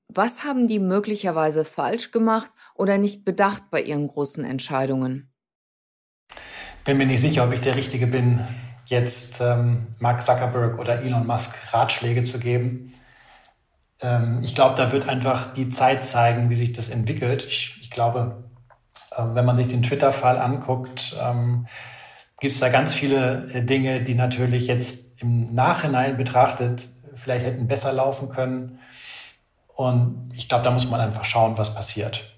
[0.07, 5.33] Was haben die möglicherweise falsch gemacht oder nicht bedacht bei ihren großen Entscheidungen?
[6.85, 8.41] Bin mir nicht sicher, ob ich der Richtige bin,
[8.87, 12.95] jetzt ähm, Mark Zuckerberg oder Elon Musk Ratschläge zu geben.
[14.03, 17.45] Ähm, ich glaube, da wird einfach die Zeit zeigen, wie sich das entwickelt.
[17.47, 18.45] Ich, ich glaube,
[19.13, 21.67] äh, wenn man sich den Twitter-Fall anguckt, ähm,
[22.41, 26.89] gibt es da ganz viele äh, Dinge, die natürlich jetzt im Nachhinein betrachtet
[27.21, 28.79] vielleicht hätten besser laufen können.
[29.75, 32.35] Und ich glaube, da muss man einfach schauen, was passiert.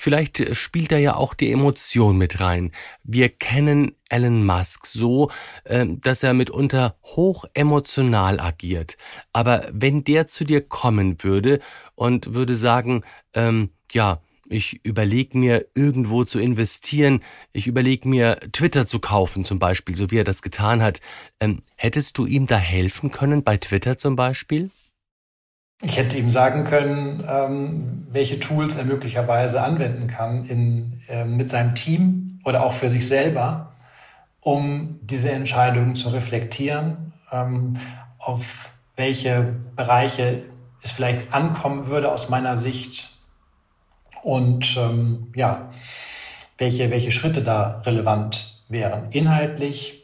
[0.00, 2.72] Vielleicht spielt da ja auch die Emotion mit rein.
[3.04, 5.30] Wir kennen Elon Musk so,
[5.66, 8.96] ähm, dass er mitunter hoch emotional agiert.
[9.34, 11.60] Aber wenn der zu dir kommen würde
[11.96, 13.02] und würde sagen,
[13.34, 19.58] ähm, ja, ich überlege mir irgendwo zu investieren, ich überlege mir Twitter zu kaufen zum
[19.58, 21.02] Beispiel, so wie er das getan hat,
[21.40, 24.70] ähm, hättest du ihm da helfen können bei Twitter zum Beispiel?
[25.82, 31.48] Ich hätte ihm sagen können, ähm, welche Tools er möglicherweise anwenden kann in, äh, mit
[31.48, 33.72] seinem Team oder auch für sich selber,
[34.40, 37.78] um diese Entscheidungen zu reflektieren, ähm,
[38.18, 40.42] auf welche Bereiche
[40.82, 43.10] es vielleicht ankommen würde aus meiner Sicht
[44.22, 45.70] und ähm, ja,
[46.58, 49.10] welche, welche Schritte da relevant wären.
[49.12, 49.99] Inhaltlich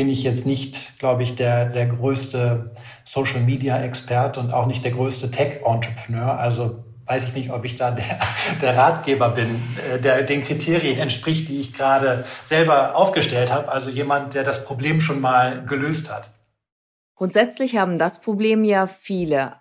[0.00, 2.70] bin ich jetzt nicht, glaube ich, der, der größte
[3.04, 6.38] Social Media Expert und auch nicht der größte Tech Entrepreneur.
[6.38, 8.18] Also weiß ich nicht, ob ich da der,
[8.62, 9.60] der Ratgeber bin,
[9.92, 13.70] äh, der den Kriterien entspricht, die ich gerade selber aufgestellt habe.
[13.70, 16.30] Also jemand, der das Problem schon mal gelöst hat.
[17.14, 19.56] Grundsätzlich haben das Problem ja viele.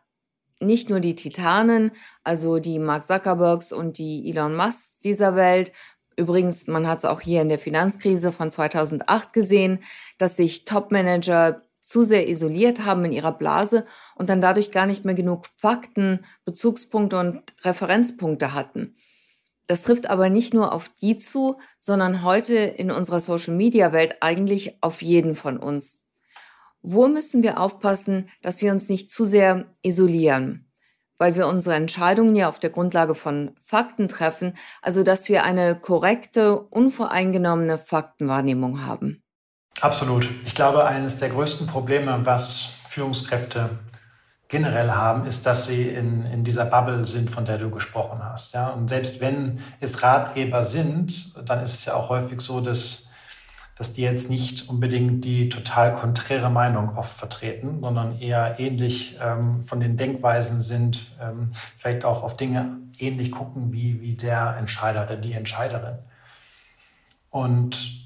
[0.61, 1.91] Nicht nur die Titanen,
[2.23, 5.73] also die Mark Zuckerbergs und die Elon Musks dieser Welt,
[6.15, 9.79] Übrigens, man hat es auch hier in der Finanzkrise von 2008 gesehen,
[10.17, 15.05] dass sich Topmanager zu sehr isoliert haben in ihrer Blase und dann dadurch gar nicht
[15.05, 18.95] mehr genug Fakten, Bezugspunkte und Referenzpunkte hatten.
[19.65, 25.01] Das trifft aber nicht nur auf die zu, sondern heute in unserer Social-Media-Welt eigentlich auf
[25.01, 26.03] jeden von uns.
[26.81, 30.68] Wo müssen wir aufpassen, dass wir uns nicht zu sehr isolieren?
[31.19, 35.75] Weil wir unsere Entscheidungen ja auf der Grundlage von Fakten treffen, also dass wir eine
[35.75, 39.21] korrekte, unvoreingenommene Faktenwahrnehmung haben.
[39.81, 40.27] Absolut.
[40.45, 43.69] Ich glaube, eines der größten Probleme, was Führungskräfte
[44.47, 48.53] generell haben, ist, dass sie in, in dieser Bubble sind, von der du gesprochen hast.
[48.53, 48.69] Ja?
[48.69, 53.08] Und selbst wenn es Ratgeber sind, dann ist es ja auch häufig so, dass
[53.79, 59.63] dass die jetzt nicht unbedingt die total konträre Meinung oft vertreten, sondern eher ähnlich ähm,
[59.63, 61.45] von den Denkweisen sind, ähm,
[61.77, 65.97] vielleicht auch auf Dinge ähnlich gucken wie, wie der Entscheider oder die Entscheiderin.
[67.29, 68.01] Und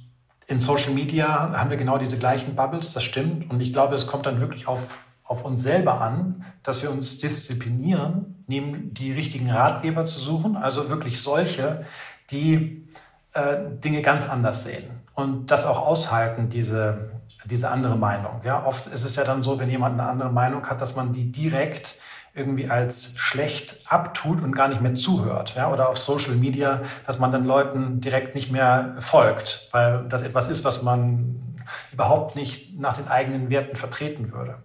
[0.46, 3.50] in Social Media haben wir genau diese gleichen Bubbles, das stimmt.
[3.50, 7.18] Und ich glaube, es kommt dann wirklich auf, auf uns selber an, dass wir uns
[7.18, 11.84] disziplinieren, neben die richtigen Ratgeber zu suchen, also wirklich solche,
[12.30, 12.88] die
[13.34, 17.12] äh, Dinge ganz anders sehen und das auch aushalten, diese,
[17.46, 18.42] diese andere Meinung.
[18.44, 21.14] Ja, oft ist es ja dann so, wenn jemand eine andere Meinung hat, dass man
[21.14, 21.96] die direkt
[22.36, 25.56] irgendwie als schlecht abtut und gar nicht mehr zuhört.
[25.56, 25.72] Ja?
[25.72, 30.48] Oder auf Social Media, dass man dann Leuten direkt nicht mehr folgt, weil das etwas
[30.50, 31.60] ist, was man
[31.92, 34.58] überhaupt nicht nach den eigenen Werten vertreten würde.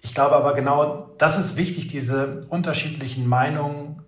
[0.00, 4.02] Ich glaube aber genau, das ist wichtig, diese unterschiedlichen Meinungen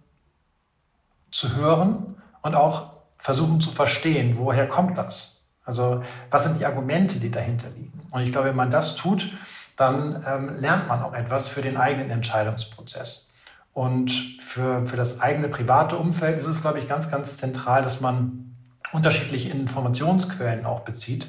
[1.30, 5.46] zu hören und auch versuchen zu verstehen, woher kommt das?
[5.64, 8.00] Also was sind die Argumente, die dahinter liegen?
[8.10, 9.32] Und ich glaube, wenn man das tut,
[9.76, 13.30] dann ähm, lernt man auch etwas für den eigenen Entscheidungsprozess.
[13.74, 18.00] Und für, für das eigene private Umfeld ist es, glaube ich, ganz, ganz zentral, dass
[18.00, 18.56] man
[18.92, 21.28] unterschiedliche Informationsquellen auch bezieht.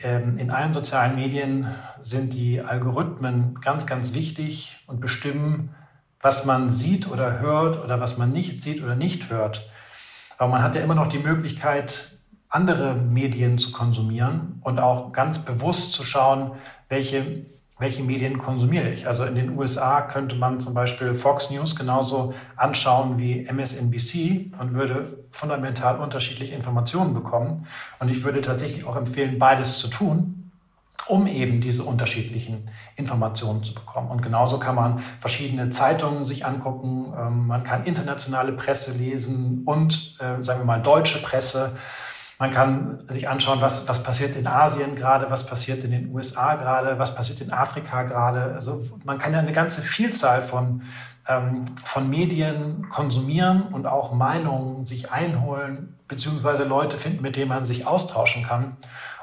[0.00, 1.66] Ähm, in allen sozialen Medien
[2.00, 5.74] sind die Algorithmen ganz, ganz wichtig und bestimmen,
[6.20, 9.68] was man sieht oder hört oder was man nicht sieht oder nicht hört.
[10.42, 15.38] Aber man hat ja immer noch die Möglichkeit, andere Medien zu konsumieren und auch ganz
[15.38, 16.50] bewusst zu schauen,
[16.88, 17.46] welche,
[17.78, 19.06] welche Medien konsumiere ich.
[19.06, 24.74] Also in den USA könnte man zum Beispiel Fox News genauso anschauen wie MSNBC und
[24.74, 27.64] würde fundamental unterschiedliche Informationen bekommen.
[28.00, 30.41] Und ich würde tatsächlich auch empfehlen, beides zu tun,
[31.06, 34.10] um eben diese unterschiedlichen Informationen zu bekommen.
[34.10, 40.16] Und genauso kann man verschiedene Zeitungen sich angucken, ähm, man kann internationale Presse lesen und,
[40.20, 41.76] äh, sagen wir mal, deutsche Presse.
[42.38, 46.56] Man kann sich anschauen, was, was passiert in Asien gerade, was passiert in den USA
[46.56, 48.54] gerade, was passiert in Afrika gerade.
[48.54, 50.82] Also man kann ja eine ganze Vielzahl von,
[51.28, 57.64] ähm, von Medien konsumieren und auch Meinungen sich einholen, beziehungsweise Leute finden, mit denen man
[57.64, 58.76] sich austauschen kann.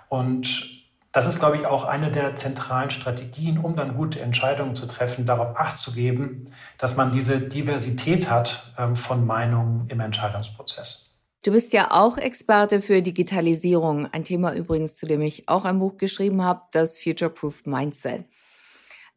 [0.07, 0.78] Und
[1.11, 5.25] das ist, glaube ich, auch eine der zentralen Strategien, um dann gute Entscheidungen zu treffen,
[5.25, 11.09] darauf Acht zu geben, dass man diese Diversität hat ähm, von Meinungen im Entscheidungsprozess.
[11.43, 15.79] Du bist ja auch Experte für Digitalisierung, ein Thema übrigens, zu dem ich auch ein
[15.79, 18.25] Buch geschrieben habe, das Future Proof Mindset.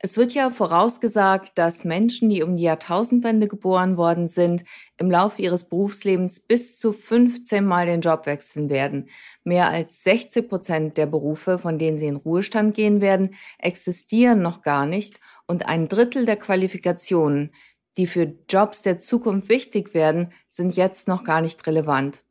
[0.05, 4.65] Es wird ja vorausgesagt, dass Menschen, die um die Jahrtausendwende geboren worden sind,
[4.97, 9.09] im Laufe ihres Berufslebens bis zu 15 Mal den Job wechseln werden.
[9.45, 14.63] Mehr als 60 Prozent der Berufe, von denen sie in Ruhestand gehen werden, existieren noch
[14.63, 17.53] gar nicht und ein Drittel der Qualifikationen,
[17.97, 22.25] die für Jobs der Zukunft wichtig werden, sind jetzt noch gar nicht relevant.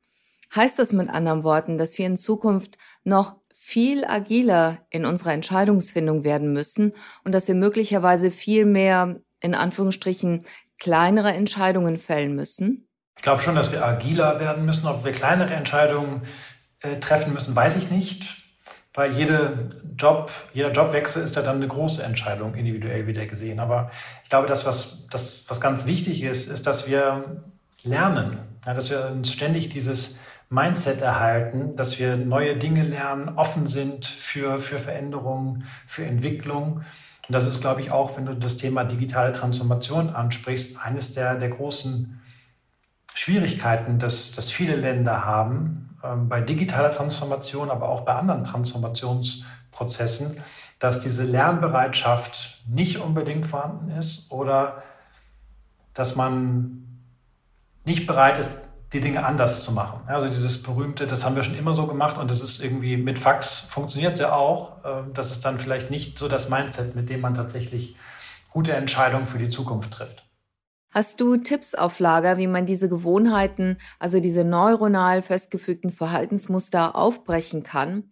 [0.54, 6.24] Heißt das mit anderen Worten, dass wir in Zukunft noch viel agiler in unserer Entscheidungsfindung
[6.24, 6.94] werden müssen
[7.24, 10.46] und dass wir möglicherweise viel mehr, in Anführungsstrichen,
[10.80, 12.88] kleinere Entscheidungen fällen müssen?
[13.16, 14.88] Ich glaube schon, dass wir agiler werden müssen.
[14.88, 16.24] Ob wir kleinere Entscheidungen
[16.82, 18.38] äh, treffen müssen, weiß ich nicht.
[18.96, 23.60] Weil jede Job, jeder Jobwechsel ist ja dann eine große Entscheidung, individuell wieder gesehen.
[23.60, 23.92] Aber
[24.24, 27.44] ich glaube, das, was, das, was ganz wichtig ist, ist, dass wir
[27.84, 30.18] lernen, ja, dass wir uns ständig dieses
[30.52, 36.82] Mindset erhalten, dass wir neue Dinge lernen, offen sind für, für Veränderungen, für Entwicklung.
[37.28, 41.36] Und das ist, glaube ich, auch, wenn du das Thema digitale Transformation ansprichst, eines der,
[41.36, 42.22] der großen
[43.14, 50.44] Schwierigkeiten, dass, dass viele Länder haben ähm, bei digitaler Transformation, aber auch bei anderen Transformationsprozessen,
[50.80, 54.84] dass diese Lernbereitschaft nicht unbedingt vorhanden ist oder
[55.94, 57.00] dass man
[57.86, 60.02] nicht bereit ist, die Dinge anders zu machen.
[60.08, 63.20] Also dieses berühmte, das haben wir schon immer so gemacht und das ist irgendwie mit
[63.20, 64.84] Fax funktioniert ja auch.
[64.84, 67.96] Ähm, das ist dann vielleicht nicht so das Mindset, mit dem man tatsächlich
[68.50, 70.26] gute Entscheidungen für die Zukunft trifft.
[70.94, 77.64] Hast du Tipps auf Lager, wie man diese Gewohnheiten, also diese neuronal festgefügten Verhaltensmuster aufbrechen
[77.64, 78.12] kann?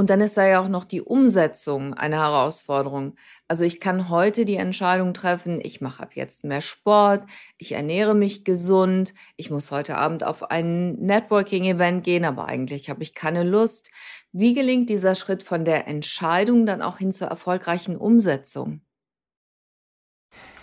[0.00, 3.16] Und dann ist da ja auch noch die Umsetzung eine Herausforderung.
[3.48, 7.24] Also ich kann heute die Entscheidung treffen, ich mache ab jetzt mehr Sport,
[7.58, 13.02] ich ernähre mich gesund, ich muss heute Abend auf ein Networking-Event gehen, aber eigentlich habe
[13.02, 13.90] ich keine Lust.
[14.32, 18.80] Wie gelingt dieser Schritt von der Entscheidung dann auch hin zur erfolgreichen Umsetzung?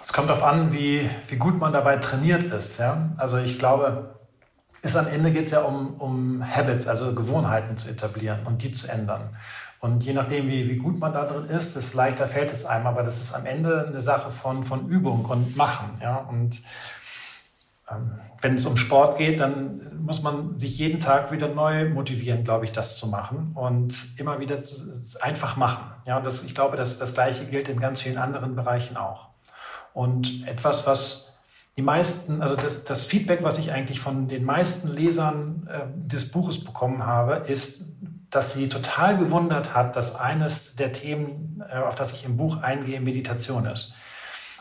[0.01, 2.79] Es kommt darauf an, wie, wie gut man dabei trainiert ist.
[2.79, 3.13] Ja?
[3.17, 4.16] Also ich glaube,
[4.81, 8.71] ist am Ende geht es ja um, um Habits, also Gewohnheiten zu etablieren und die
[8.71, 9.35] zu ändern.
[9.79, 12.87] Und je nachdem, wie, wie gut man da drin ist, desto leichter fällt es einem.
[12.87, 15.99] Aber das ist am Ende eine Sache von, von Übung und Machen.
[16.01, 16.17] Ja?
[16.17, 16.61] Und
[17.89, 22.43] ähm, wenn es um Sport geht, dann muss man sich jeden Tag wieder neu motivieren,
[22.43, 24.59] glaube ich, das zu machen und immer wieder
[25.21, 25.91] einfach machen.
[26.05, 29.29] Ja, und das, ich glaube, das, das Gleiche gilt in ganz vielen anderen Bereichen auch.
[29.93, 31.26] Und etwas, was
[31.77, 36.31] die meisten, also das, das, Feedback, was ich eigentlich von den meisten Lesern äh, des
[36.31, 37.85] Buches bekommen habe, ist,
[38.31, 42.63] dass sie total gewundert hat, dass eines der Themen, äh, auf das ich im Buch
[42.63, 43.93] eingehe, Meditation ist.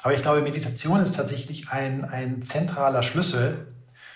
[0.02, 3.66] Aber ich glaube, Meditation ist tatsächlich ein, ein zentraler Schlüssel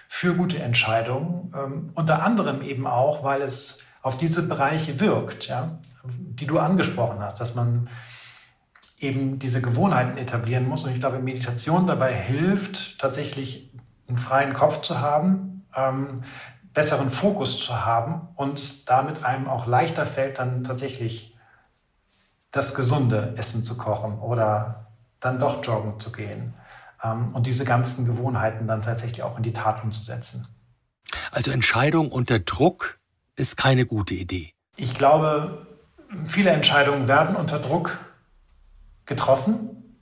[0.07, 5.79] für gute Entscheidungen, ähm, unter anderem eben auch, weil es auf diese Bereiche wirkt, ja,
[6.05, 7.89] die du angesprochen hast, dass man
[9.01, 10.85] eben diese Gewohnheiten etablieren muss.
[10.85, 13.73] Und ich glaube, Meditation dabei hilft, tatsächlich
[14.09, 16.23] einen freien Kopf zu haben, ähm,
[16.73, 21.37] besseren Fokus zu haben und damit einem auch leichter fällt, dann tatsächlich
[22.51, 24.87] das gesunde Essen zu kochen oder
[25.21, 26.55] dann doch joggen zu gehen
[27.03, 30.47] ähm, und diese ganzen Gewohnheiten dann tatsächlich auch in die Tat umzusetzen.
[31.33, 32.99] Also Entscheidung unter Druck
[33.37, 34.53] ist keine gute Idee.
[34.77, 35.67] Ich glaube,
[36.27, 37.99] viele Entscheidungen werden unter Druck
[39.11, 39.99] getroffen.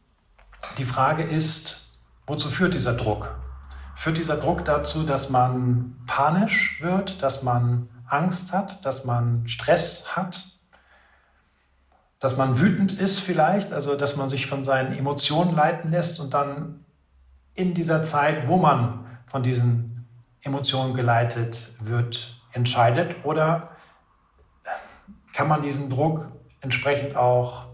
[0.76, 3.34] Die Frage ist, wozu führt dieser Druck?
[3.96, 10.14] Führt dieser Druck dazu, dass man panisch wird, dass man Angst hat, dass man Stress
[10.14, 10.44] hat,
[12.20, 16.34] dass man wütend ist vielleicht, also dass man sich von seinen Emotionen leiten lässt und
[16.34, 16.84] dann
[17.54, 20.06] in dieser Zeit, wo man von diesen
[20.42, 23.24] Emotionen geleitet wird, entscheidet?
[23.24, 23.70] Oder
[25.32, 27.67] kann man diesen Druck entsprechend auch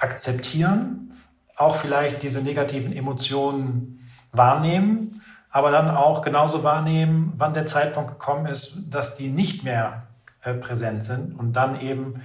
[0.00, 1.12] akzeptieren,
[1.56, 8.46] auch vielleicht diese negativen Emotionen wahrnehmen, aber dann auch genauso wahrnehmen, wann der Zeitpunkt gekommen
[8.46, 10.06] ist, dass die nicht mehr
[10.42, 12.22] äh, präsent sind und dann eben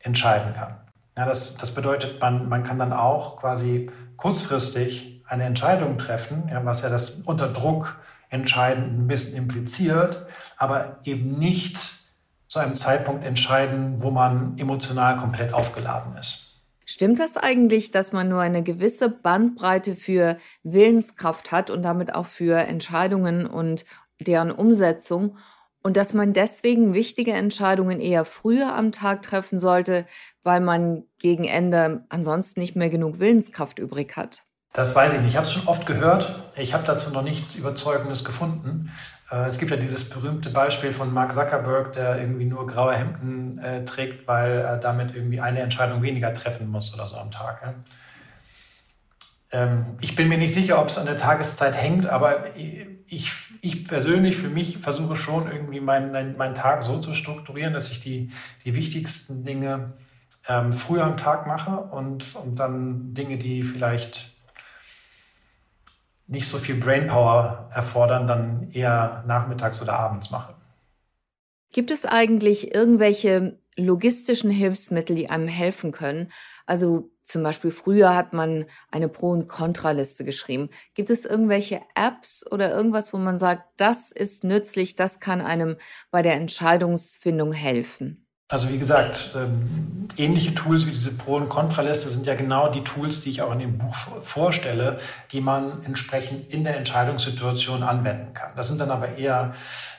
[0.00, 0.76] entscheiden kann.
[1.16, 6.64] Ja, das, das bedeutet, man, man kann dann auch quasi kurzfristig eine Entscheidung treffen, ja,
[6.64, 11.94] was ja das unter Druck entscheiden ein bisschen impliziert, aber eben nicht
[12.48, 16.45] zu einem Zeitpunkt entscheiden, wo man emotional komplett aufgeladen ist.
[16.88, 22.26] Stimmt das eigentlich, dass man nur eine gewisse Bandbreite für Willenskraft hat und damit auch
[22.26, 23.84] für Entscheidungen und
[24.20, 25.36] deren Umsetzung
[25.82, 30.06] und dass man deswegen wichtige Entscheidungen eher früher am Tag treffen sollte,
[30.44, 34.46] weil man gegen Ende ansonsten nicht mehr genug Willenskraft übrig hat?
[34.72, 35.30] Das weiß ich nicht.
[35.30, 36.50] Ich habe es schon oft gehört.
[36.56, 38.92] Ich habe dazu noch nichts Überzeugendes gefunden.
[39.30, 43.58] Äh, es gibt ja dieses berühmte Beispiel von Mark Zuckerberg, der irgendwie nur graue Hemden
[43.58, 47.62] äh, trägt, weil er damit irgendwie eine Entscheidung weniger treffen muss oder so am Tag.
[47.62, 47.74] Ja.
[49.52, 52.56] Ähm, ich bin mir nicht sicher, ob es an der Tageszeit hängt, aber
[53.08, 57.90] ich, ich persönlich für mich versuche schon irgendwie meinen, meinen Tag so zu strukturieren, dass
[57.90, 58.30] ich die,
[58.64, 59.94] die wichtigsten Dinge
[60.48, 64.35] ähm, früher am Tag mache und, und dann Dinge, die vielleicht
[66.28, 70.54] nicht so viel Brainpower erfordern, dann eher nachmittags oder abends mache.
[71.72, 76.32] Gibt es eigentlich irgendwelche logistischen Hilfsmittel, die einem helfen können?
[76.64, 80.70] Also zum Beispiel früher hat man eine Pro- und Kontraliste geschrieben.
[80.94, 85.76] Gibt es irgendwelche Apps oder irgendwas, wo man sagt, das ist nützlich, das kann einem
[86.10, 88.25] bei der Entscheidungsfindung helfen?
[88.48, 92.84] Also wie gesagt, ähm, ähnliche Tools wie diese Pro- und Kontraliste sind ja genau die
[92.84, 94.98] Tools, die ich auch in dem Buch vorstelle,
[95.32, 98.52] die man entsprechend in der Entscheidungssituation anwenden kann.
[98.54, 99.52] Das sind dann aber eher,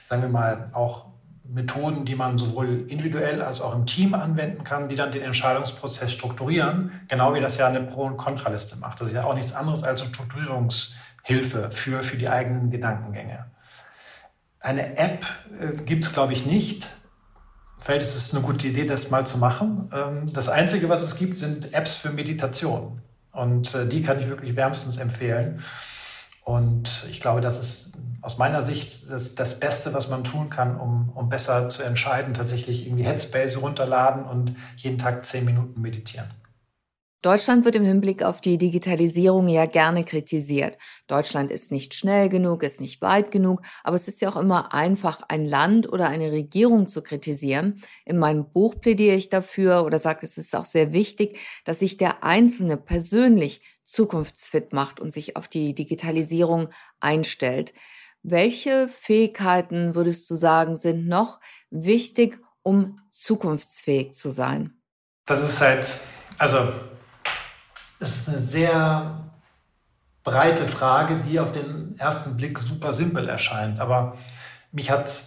[0.06, 1.08] sagen wir mal, auch
[1.44, 6.14] Methoden, die man sowohl individuell als auch im Team anwenden kann, die dann den Entscheidungsprozess
[6.14, 9.02] strukturieren, genau wie das ja eine Pro- und Kontraliste macht.
[9.02, 13.46] Das ist ja auch nichts anderes als eine Strukturierungshilfe für, für die eigenen Gedankengänge.
[14.60, 15.26] Eine App
[15.60, 16.88] äh, gibt es, glaube ich, nicht
[17.80, 19.90] Vielleicht ist es eine gute Idee, das mal zu machen.
[19.94, 23.02] Ähm, das Einzige, was es gibt, sind Apps für Meditation.
[23.32, 25.64] Und äh, die kann ich wirklich wärmstens empfehlen.
[26.44, 30.80] Und ich glaube, das ist aus meiner Sicht das, das Beste, was man tun kann,
[30.80, 36.28] um, um besser zu entscheiden, tatsächlich irgendwie Headspace runterladen und jeden Tag zehn Minuten meditieren.
[37.24, 40.78] Deutschland wird im Hinblick auf die Digitalisierung ja gerne kritisiert.
[41.08, 44.74] Deutschland ist nicht schnell genug, ist nicht weit genug, aber es ist ja auch immer
[44.74, 47.82] einfach, ein Land oder eine Regierung zu kritisieren.
[48.06, 51.98] In meinem Buch plädiere ich dafür oder sage, es ist auch sehr wichtig, dass sich
[51.98, 57.74] der Einzelne persönlich zukunftsfit macht und sich auf die Digitalisierung einstellt.
[58.22, 61.40] Welche Fähigkeiten würdest du sagen, sind noch
[61.72, 64.82] wichtig, um zukunftsfähig zu sein?
[65.26, 65.98] Das ist halt,
[66.38, 66.68] also
[68.00, 69.28] das ist eine sehr
[70.24, 73.80] breite Frage, die auf den ersten Blick super simpel erscheint.
[73.80, 74.18] Aber
[74.72, 75.24] mich hat,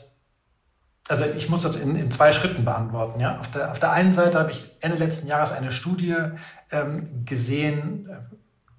[1.09, 3.18] also ich muss das in, in zwei Schritten beantworten.
[3.18, 3.38] Ja?
[3.38, 6.16] Auf, der, auf der einen Seite habe ich Ende letzten Jahres eine Studie
[6.70, 8.09] ähm, gesehen,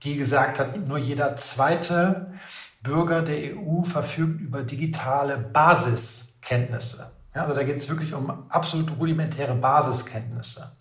[0.04, 2.34] die gesagt hat, nur jeder zweite
[2.84, 7.12] Bürger der EU verfügt über digitale Basiskenntnisse.
[7.36, 10.71] Ja, also da geht es wirklich um absolut rudimentäre Basiskenntnisse.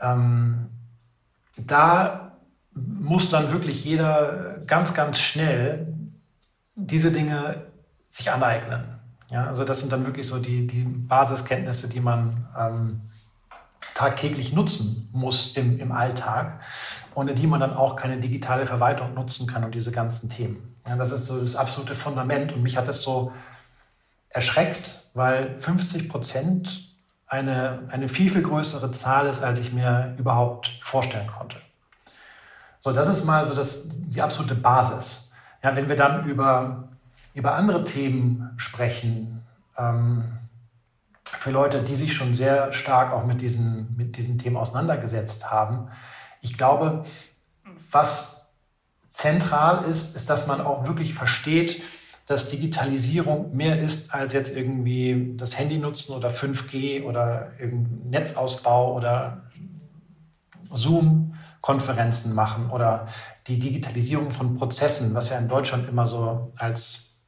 [0.00, 0.70] Ähm,
[1.56, 2.38] da
[2.74, 5.86] muss dann wirklich jeder ganz, ganz schnell
[6.74, 7.66] diese Dinge
[8.08, 8.98] sich aneignen.
[9.30, 13.00] Ja, also das sind dann wirklich so die, die Basiskenntnisse, die man ähm,
[13.94, 16.60] tagtäglich nutzen muss im, im Alltag,
[17.14, 20.76] ohne die man dann auch keine digitale Verwaltung nutzen kann und diese ganzen Themen.
[20.86, 23.32] Ja, das ist so das absolute Fundament und mich hat das so
[24.28, 26.91] erschreckt, weil 50 Prozent
[27.32, 31.56] eine, eine viel, viel größere Zahl ist, als ich mir überhaupt vorstellen konnte.
[32.80, 35.32] So, das ist mal so das, die absolute Basis.
[35.64, 36.88] Ja, wenn wir dann über,
[37.32, 39.42] über andere Themen sprechen,
[39.78, 40.24] ähm,
[41.24, 45.88] für Leute, die sich schon sehr stark auch mit diesen, mit diesen Themen auseinandergesetzt haben,
[46.42, 47.04] ich glaube,
[47.90, 48.50] was
[49.08, 51.82] zentral ist, ist, dass man auch wirklich versteht,
[52.26, 57.52] dass Digitalisierung mehr ist als jetzt irgendwie das Handy nutzen oder 5G oder
[58.08, 59.42] Netzausbau oder
[60.70, 63.06] Zoom-Konferenzen machen oder
[63.46, 67.24] die Digitalisierung von Prozessen, was ja in Deutschland immer so als,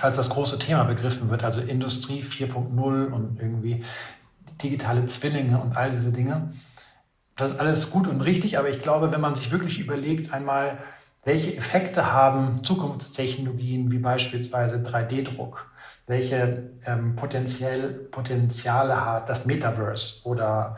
[0.00, 3.84] als das große Thema begriffen wird, also Industrie 4.0 und irgendwie
[4.62, 6.52] digitale Zwillinge und all diese Dinge.
[7.36, 10.78] Das ist alles gut und richtig, aber ich glaube, wenn man sich wirklich überlegt, einmal,
[11.24, 15.70] welche Effekte haben Zukunftstechnologien wie beispielsweise 3D-Druck,
[16.06, 20.76] welche ähm, Potenziale hat das Metaverse oder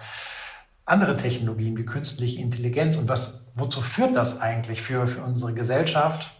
[0.84, 6.30] andere Technologien wie künstliche Intelligenz und was, wozu führt das eigentlich für, für unsere Gesellschaft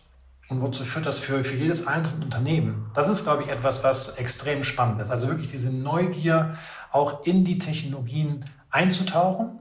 [0.48, 2.90] und wozu führt das für, für jedes einzelne Unternehmen?
[2.94, 5.10] Das ist, glaube ich, etwas, was extrem spannend ist.
[5.10, 6.56] Also wirklich diese Neugier,
[6.92, 9.60] auch in die Technologien einzutauchen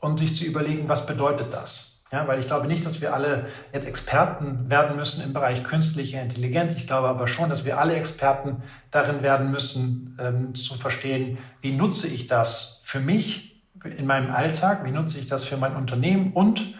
[0.00, 1.87] und sich zu überlegen, was bedeutet das?
[2.10, 6.18] Ja, weil ich glaube nicht, dass wir alle jetzt Experten werden müssen im Bereich künstliche
[6.18, 6.76] Intelligenz.
[6.76, 11.72] Ich glaube aber schon, dass wir alle Experten darin werden müssen, ähm, zu verstehen, wie
[11.72, 16.32] nutze ich das für mich in meinem Alltag, wie nutze ich das für mein Unternehmen
[16.32, 16.74] und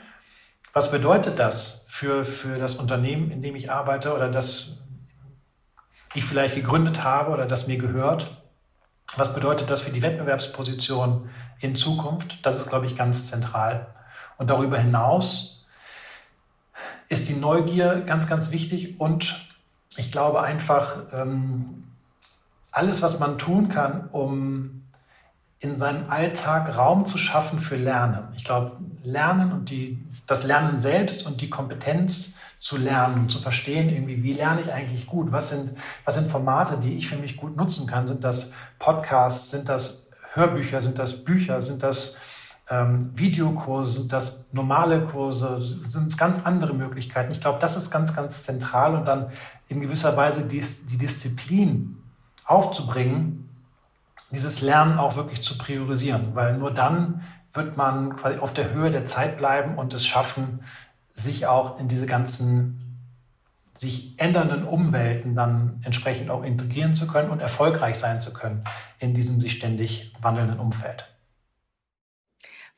[0.72, 4.79] was bedeutet das für, für das Unternehmen, in dem ich arbeite oder das
[6.14, 8.43] ich vielleicht gegründet habe oder das mir gehört.
[9.16, 11.29] Was bedeutet das für die Wettbewerbsposition
[11.61, 12.45] in Zukunft?
[12.47, 13.95] Das ist, glaube ich, ganz zentral.
[14.39, 15.66] Und darüber hinaus
[17.09, 19.47] ist die Neugier ganz, ganz wichtig und
[19.97, 21.84] ich glaube einfach, ähm,
[22.70, 24.84] alles, was man tun kann, um
[25.61, 28.28] in seinem Alltag Raum zu schaffen für Lernen.
[28.36, 33.89] Ich glaube, Lernen und die, das Lernen selbst und die Kompetenz zu lernen, zu verstehen,
[33.89, 35.32] irgendwie, wie lerne ich eigentlich gut?
[35.32, 35.72] Was sind,
[36.05, 38.07] was sind Formate, die ich für mich gut nutzen kann?
[38.07, 39.51] Sind das Podcasts?
[39.51, 40.80] Sind das Hörbücher?
[40.80, 41.61] Sind das Bücher?
[41.61, 42.16] Sind das
[42.70, 47.32] ähm, Videokurse, das normale Kurse, sind ganz andere Möglichkeiten.
[47.32, 49.30] Ich glaube, das ist ganz, ganz zentral und dann
[49.68, 51.96] in gewisser Weise die, die Disziplin
[52.44, 53.48] aufzubringen,
[54.30, 58.90] dieses Lernen auch wirklich zu priorisieren, weil nur dann wird man quasi auf der Höhe
[58.90, 60.60] der Zeit bleiben und es schaffen,
[61.10, 62.84] sich auch in diese ganzen
[63.74, 68.64] sich ändernden Umwelten dann entsprechend auch integrieren zu können und erfolgreich sein zu können
[68.98, 71.06] in diesem sich ständig wandelnden Umfeld.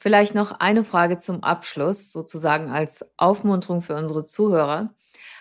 [0.02, 4.94] Vielleicht noch eine Frage zum Abschluss, sozusagen als Aufmunterung für unsere Zuhörer.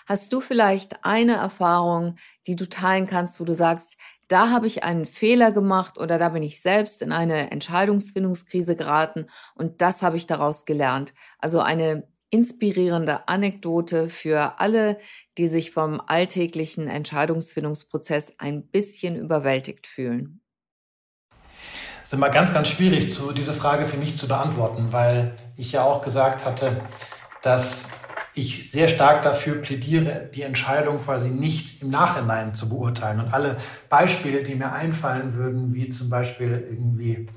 [0.06, 3.96] Hast du vielleicht eine Erfahrung, die du teilen kannst, wo du sagst,
[4.28, 9.28] da habe ich einen Fehler gemacht oder da bin ich selbst in eine Entscheidungsfindungskrise geraten
[9.56, 11.14] und das habe ich daraus gelernt.
[11.40, 15.00] Also eine inspirierende Anekdote für alle,
[15.38, 20.42] die sich vom alltäglichen Entscheidungsfindungsprozess ein bisschen überwältigt fühlen
[22.10, 25.84] ist immer ganz, ganz schwierig, zu, diese Frage für mich zu beantworten, weil ich ja
[25.84, 26.82] auch gesagt hatte,
[27.44, 27.92] dass
[28.34, 33.20] ich sehr stark dafür plädiere, die Entscheidung quasi nicht im Nachhinein zu beurteilen.
[33.20, 33.58] Und alle
[33.90, 37.30] Beispiele, die mir einfallen würden, wie zum Beispiel irgendwie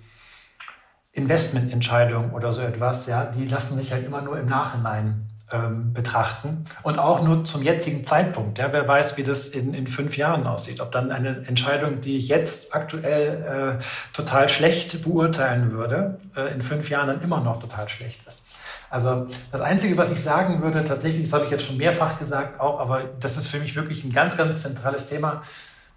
[1.13, 6.67] Investmententscheidungen oder so etwas, ja, die lassen sich halt immer nur im Nachhinein ähm, betrachten
[6.83, 8.59] und auch nur zum jetzigen Zeitpunkt.
[8.59, 10.81] Ja, wer weiß, wie das in, in fünf Jahren aussieht.
[10.81, 13.83] Ob dann eine Entscheidung, die ich jetzt aktuell äh,
[14.13, 18.43] total schlecht beurteilen würde, äh, in fünf Jahren dann immer noch total schlecht ist.
[18.91, 22.61] Also das Einzige, was ich sagen würde, tatsächlich, das habe ich jetzt schon mehrfach gesagt
[22.61, 25.41] auch, aber das ist für mich wirklich ein ganz, ganz zentrales Thema,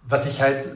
[0.04, 0.70] was ich halt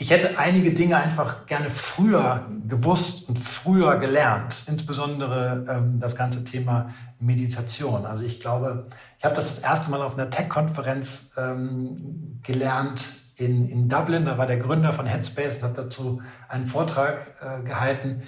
[0.00, 6.44] ich hätte einige Dinge einfach gerne früher gewusst und früher gelernt, insbesondere ähm, das ganze
[6.44, 8.06] Thema Meditation.
[8.06, 8.86] Also ich glaube,
[9.18, 14.24] ich habe das das erste Mal auf einer Tech-Konferenz ähm, gelernt in, in Dublin.
[14.24, 18.22] Da war der Gründer von Headspace und hat dazu einen Vortrag äh, gehalten.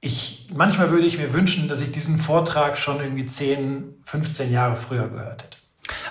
[0.00, 4.74] Ich, manchmal würde ich mir wünschen, dass ich diesen Vortrag schon irgendwie 10, 15 Jahre
[4.74, 5.58] früher gehört hätte.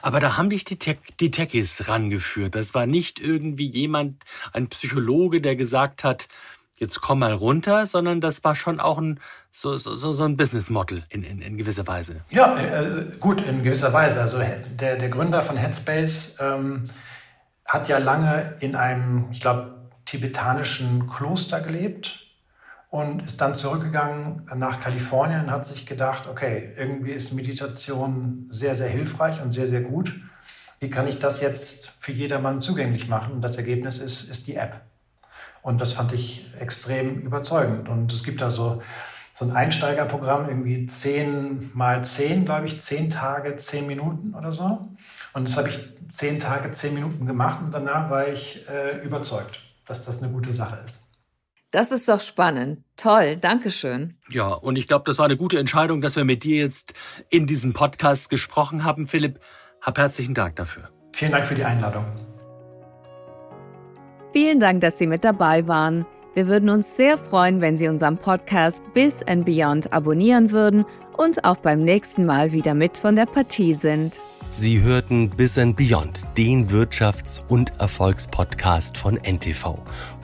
[0.02, 2.56] Aber da haben dich die, Tech, die Techies rangeführt.
[2.56, 4.24] Das war nicht irgendwie jemand,
[4.54, 6.28] ein Psychologe, der gesagt hat,
[6.78, 9.20] jetzt komm mal runter, sondern das war schon auch ein
[9.52, 12.26] so, so, so ein Business Model in, in, in gewisser Weise.
[12.30, 14.20] Ja, äh, gut, in gewisser Weise.
[14.20, 16.84] Also der, der Gründer von Headspace ähm,
[17.66, 22.25] hat ja lange in einem, ich glaube, tibetanischen Kloster gelebt
[22.90, 28.76] und ist dann zurückgegangen nach Kalifornien und hat sich gedacht, okay, irgendwie ist Meditation sehr,
[28.76, 30.16] sehr hilfreich und sehr, sehr gut.
[30.80, 33.34] Wie kann ich das jetzt für jedermann zugänglich machen?
[33.34, 34.82] Und das Ergebnis ist, ist die App.
[35.62, 37.90] Und das fand ich extrem überzeugend.
[37.90, 38.82] Und es gibt da so,
[39.34, 44.88] so ein Einsteigerprogramm, irgendwie 10 mal 10, glaube ich, 10 Tage, 10 Minuten oder so.
[45.34, 49.60] Und das habe ich 10 Tage, 10 Minuten gemacht und danach war ich äh, überzeugt,
[49.86, 51.05] dass das eine gute Sache ist.
[51.76, 52.86] Das ist doch spannend.
[52.96, 54.14] Toll, Dankeschön.
[54.30, 56.94] Ja, und ich glaube, das war eine gute Entscheidung, dass wir mit dir jetzt
[57.30, 59.42] in diesem Podcast gesprochen haben, Philipp.
[59.82, 60.90] Hab herzlichen Dank dafür.
[61.12, 62.06] Vielen Dank für die Einladung.
[64.32, 66.06] Vielen Dank, dass Sie mit dabei waren.
[66.34, 70.86] Wir würden uns sehr freuen, wenn Sie unseren Podcast Bis and Beyond abonnieren würden
[71.18, 74.18] und auch beim nächsten Mal wieder mit von der Partie sind.
[74.58, 79.78] Sie hörten Bis and Beyond, den Wirtschafts- und Erfolgspodcast von NTV.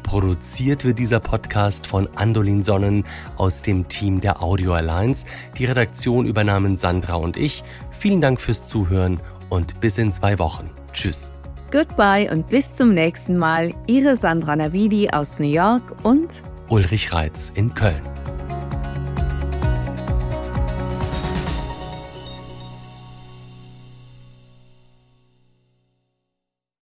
[0.03, 3.05] Produziert wird dieser Podcast von Andolin Sonnen
[3.37, 5.25] aus dem Team der Audio Alliance.
[5.57, 7.63] Die Redaktion übernahmen Sandra und ich.
[7.91, 10.69] Vielen Dank fürs Zuhören und bis in zwei Wochen.
[10.93, 11.31] Tschüss.
[11.71, 13.73] Goodbye und bis zum nächsten Mal.
[13.87, 16.29] Ihre Sandra Navidi aus New York und
[16.69, 18.01] Ulrich Reitz in Köln.